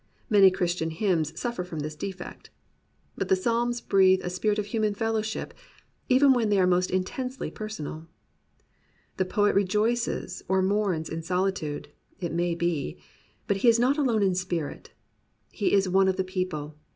[0.31, 2.49] Many Christian hymns suffer from this defect.
[3.15, 5.53] But the Psalms breathe a spirit of human fellowship
[6.09, 8.07] even when they are most intensely j>er sonal.
[9.17, 12.97] The poet rejoices or mourns in solitude, it may be,
[13.45, 14.89] but he is not alone in spirit.
[15.51, 16.79] He is one of the people.